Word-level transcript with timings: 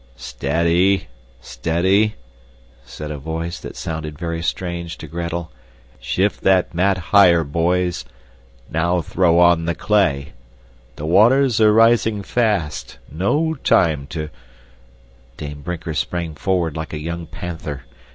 "Steady! 0.15 1.09
Steady!" 1.41 2.15
said 2.85 3.11
a 3.11 3.19
voice 3.19 3.59
that 3.59 3.75
sounded 3.75 4.17
very 4.17 4.41
strange 4.41 4.97
to 4.97 5.05
Gretel. 5.05 5.51
"Shift 5.99 6.41
that 6.41 6.73
mat 6.73 6.97
higher, 7.13 7.43
boys! 7.43 8.03
Now 8.67 9.01
throw 9.01 9.37
on 9.37 9.65
the 9.65 9.75
clay. 9.75 10.33
The 10.95 11.05
waters 11.05 11.61
are 11.61 11.71
rising 11.71 12.23
fast; 12.23 12.97
no 13.11 13.53
time 13.53 14.07
to" 14.07 14.29
Dame 15.37 15.61
Brinker 15.61 15.93
sprang 15.93 16.33
forward 16.33 16.75
like 16.75 16.93
a 16.93 16.97
young 16.99 17.27
panther. 17.27 17.83